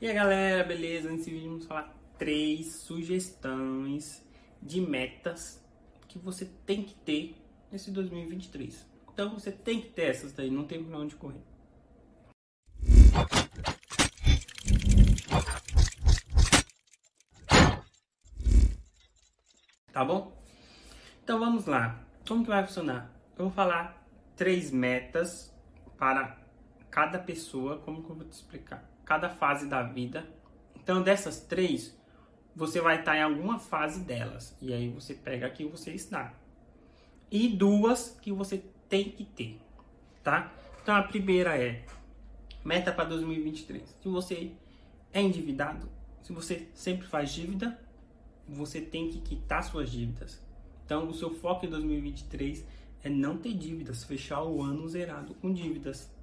[0.00, 1.08] E aí galera, beleza?
[1.08, 4.26] Nesse vídeo vamos falar três sugestões
[4.60, 5.64] de metas
[6.08, 7.36] que você tem que ter
[7.70, 8.84] nesse 2023.
[9.12, 11.40] Então você tem que ter essas daí, não tem pra onde correr.
[19.92, 20.36] Tá bom?
[21.22, 22.04] Então vamos lá.
[22.26, 23.12] Como que vai funcionar?
[23.38, 24.04] Eu vou falar
[24.34, 25.54] três metas
[25.96, 26.43] para
[26.94, 28.88] cada pessoa, como que eu vou te explicar?
[29.04, 30.24] Cada fase da vida.
[30.76, 31.92] Então dessas três,
[32.54, 34.56] você vai estar em alguma fase delas.
[34.62, 36.32] E aí você pega aqui você está.
[37.32, 39.60] E duas que você tem que ter,
[40.22, 40.52] tá?
[40.80, 41.84] Então a primeira é
[42.64, 43.96] meta para 2023.
[44.00, 44.52] Se você
[45.12, 45.88] é endividado,
[46.22, 47.76] se você sempre faz dívida,
[48.48, 50.40] você tem que quitar suas dívidas.
[50.86, 52.64] Então, o seu foco em 2023
[53.02, 56.13] é não ter dívidas, fechar o ano zerado com dívidas.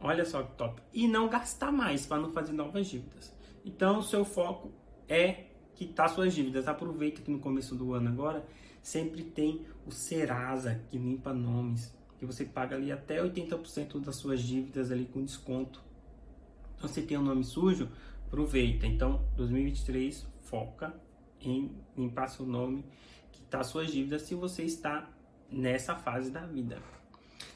[0.00, 0.80] Olha só que top.
[0.92, 3.32] E não gastar mais para não fazer novas dívidas.
[3.64, 4.72] Então, seu foco
[5.08, 6.68] é quitar suas dívidas.
[6.68, 8.46] Aproveita que no começo do ano agora
[8.82, 14.40] sempre tem o Serasa que limpa nomes, que você paga ali até 80% das suas
[14.40, 15.82] dívidas ali com desconto.
[16.76, 17.88] Então, você tem um nome sujo,
[18.26, 18.86] aproveita.
[18.86, 20.94] Então, 2023 foca
[21.40, 22.84] em limpar seu nome,
[23.32, 25.08] quitar suas dívidas se você está
[25.50, 26.80] nessa fase da vida.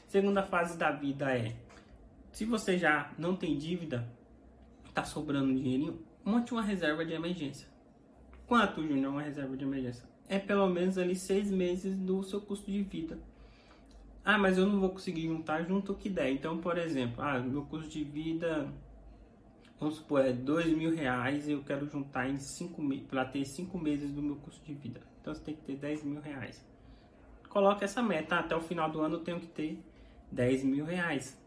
[0.07, 1.55] Segunda fase da vida é,
[2.33, 4.05] se você já não tem dívida,
[4.85, 7.67] está sobrando dinheirinho, monte uma reserva de emergência.
[8.45, 10.05] Quanto, Júnior, uma reserva de emergência?
[10.27, 13.17] É pelo menos ali seis meses do seu custo de vida.
[14.25, 16.29] Ah, mas eu não vou conseguir juntar, junto o que der.
[16.29, 18.69] Então, por exemplo, ah, meu custo de vida
[19.79, 23.77] vamos supor, é dois mil reais e eu quero juntar em cinco para ter cinco
[23.77, 25.01] meses do meu custo de vida.
[25.19, 26.65] Então você tem que ter 10 mil reais.
[27.47, 29.81] Coloca essa meta, até o final do ano eu tenho que ter
[30.31, 31.41] 10 mil reais.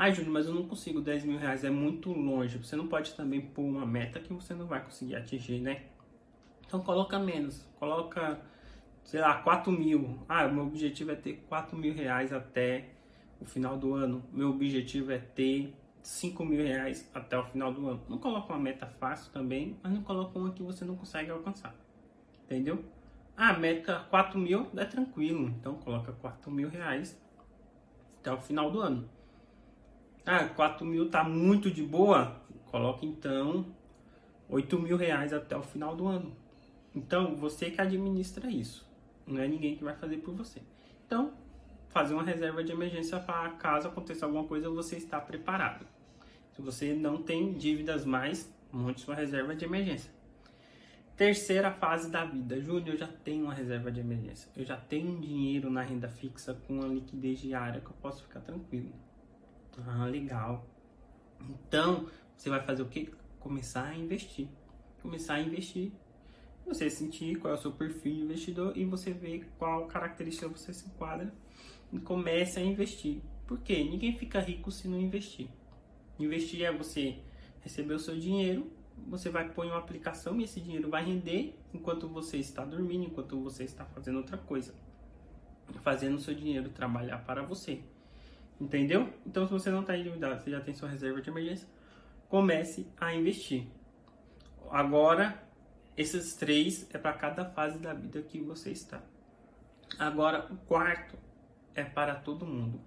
[0.00, 2.56] Ai, Júnior, mas eu não consigo 10 mil reais, é muito longe.
[2.58, 5.86] Você não pode também pôr uma meta que você não vai conseguir atingir, né?
[6.64, 8.40] Então coloca menos, coloca,
[9.02, 10.20] sei lá, 4 mil.
[10.28, 12.90] Ah, meu objetivo é ter 4 mil reais até
[13.40, 14.22] o final do ano.
[14.32, 18.00] Meu objetivo é ter 5 mil reais até o final do ano.
[18.08, 21.74] Não coloca uma meta fácil também, mas não coloca uma que você não consegue alcançar.
[22.44, 22.84] Entendeu?
[23.36, 27.20] Ah, meta 4 mil é tranquilo, então coloca 4 mil reais
[28.20, 29.17] até o final do ano.
[30.24, 33.66] Ah, 4 mil tá muito de boa, coloca então
[34.48, 36.36] 8 mil reais até o final do ano.
[36.94, 38.86] Então você que administra isso,
[39.26, 40.60] não é ninguém que vai fazer por você.
[41.06, 41.32] Então
[41.88, 45.86] fazer uma reserva de emergência para caso aconteça alguma coisa você está preparado.
[46.52, 50.10] Se você não tem dívidas mais, monte sua reserva de emergência.
[51.16, 52.60] Terceira fase da vida.
[52.60, 54.48] Júnior, eu já tenho uma reserva de emergência.
[54.56, 58.40] Eu já tenho dinheiro na renda fixa com a liquidez diária que eu posso ficar
[58.40, 58.92] tranquilo.
[59.86, 60.66] Ah, legal.
[61.40, 62.06] Então,
[62.36, 63.10] você vai fazer o que?
[63.38, 64.48] Começar a investir.
[65.02, 65.92] Começar a investir.
[66.66, 70.72] Você sentir qual é o seu perfil de investidor e você ver qual característica você
[70.72, 71.32] se enquadra
[71.92, 73.22] e comece a investir.
[73.46, 73.82] Por quê?
[73.82, 75.48] Ninguém fica rico se não investir.
[76.18, 77.18] Investir é você
[77.60, 78.70] receber o seu dinheiro,
[79.06, 83.04] você vai pôr em uma aplicação e esse dinheiro vai render enquanto você está dormindo,
[83.04, 84.74] enquanto você está fazendo outra coisa.
[85.82, 87.82] Fazendo o seu dinheiro trabalhar para você.
[88.60, 89.12] Entendeu?
[89.24, 91.68] Então, se você não está endividado, você já tem sua reserva de emergência,
[92.28, 93.66] comece a investir.
[94.70, 95.42] Agora,
[95.96, 99.00] esses três é para cada fase da vida que você está.
[99.98, 101.16] Agora, o quarto
[101.74, 102.80] é para todo mundo.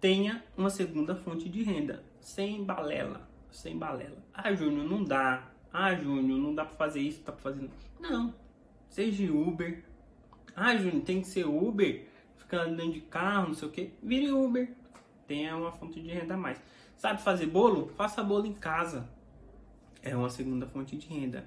[0.00, 4.18] Tenha uma segunda fonte de renda, sem balela, sem balela.
[4.32, 5.50] Ah, Júnior, não dá.
[5.72, 7.68] Ah, Júnior, não dá para fazer isso, tá fazer.
[7.98, 8.34] Não.
[8.88, 9.84] Seja Uber.
[10.54, 12.06] Ah, Júnior, tem que ser Uber,
[12.36, 13.92] ficar dentro de carro, não sei o que.
[14.02, 14.72] Vire Uber.
[15.26, 16.60] Tenha uma fonte de renda a mais.
[16.96, 17.88] Sabe fazer bolo?
[17.96, 19.08] Faça bolo em casa.
[20.02, 21.46] É uma segunda fonte de renda.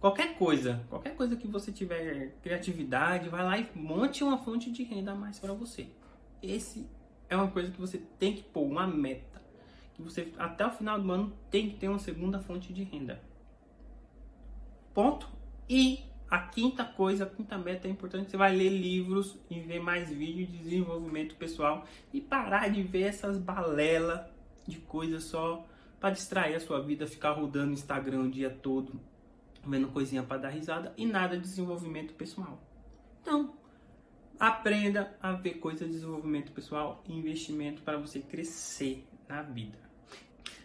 [0.00, 4.84] Qualquer coisa, qualquer coisa que você tiver criatividade, vai lá e monte uma fonte de
[4.84, 5.88] renda a mais para você.
[6.40, 6.88] Esse
[7.28, 9.42] é uma coisa que você tem que pôr uma meta.
[9.94, 13.20] Que você até o final do ano tem que ter uma segunda fonte de renda.
[14.94, 15.28] Ponto.
[15.68, 19.80] E a quinta coisa, a quinta meta é importante, você vai ler livros e ver
[19.80, 24.26] mais vídeos de desenvolvimento pessoal e parar de ver essas balelas
[24.66, 25.66] de coisas só
[25.98, 29.00] para distrair a sua vida, ficar rodando Instagram o dia todo
[29.68, 32.60] vendo coisinha para dar risada e nada de desenvolvimento pessoal.
[33.20, 33.54] Então,
[34.38, 39.78] aprenda a ver coisas de desenvolvimento pessoal e investimento para você crescer na vida.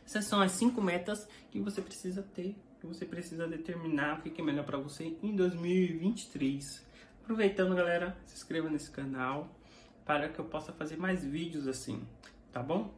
[0.05, 4.43] Essas são as cinco metas que você precisa ter, você precisa determinar o que é
[4.43, 6.85] melhor para você em 2023.
[7.23, 9.49] Aproveitando, galera, se inscreva nesse canal
[10.05, 12.05] para que eu possa fazer mais vídeos assim,
[12.51, 12.93] tá bom?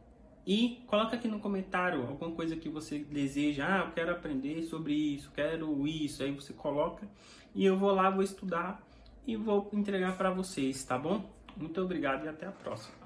[0.46, 3.66] E coloca aqui no comentário alguma coisa que você deseja.
[3.68, 6.22] Ah, eu quero aprender sobre isso, quero isso.
[6.22, 7.08] Aí você coloca
[7.54, 8.80] e eu vou lá, vou estudar
[9.26, 11.28] e vou entregar para vocês, tá bom?
[11.56, 13.05] Muito obrigado e até a próxima.